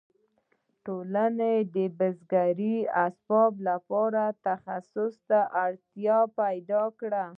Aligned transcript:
ټولنې 0.85 1.55
د 1.75 1.77
بزګرۍ 1.97 2.75
اسبابو 3.05 3.61
لپاره 3.69 4.23
متخصص 4.37 5.13
ته 5.29 5.39
اړتیا 5.65 6.17
پیدا 6.39 6.81
کړه. 6.99 7.25